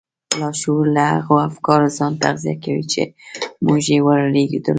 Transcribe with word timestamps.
لاشعور 0.39 0.85
له 0.95 1.05
هغو 1.15 1.35
افکارو 1.49 1.87
ځان 1.97 2.11
تغذيه 2.23 2.55
کوي 2.63 2.83
چې 2.91 3.01
موږ 3.65 3.81
يې 3.93 3.99
ور 4.05 4.19
لېږدوو. 4.35 4.69